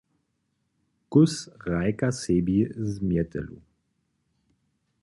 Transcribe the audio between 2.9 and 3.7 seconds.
mjetelu.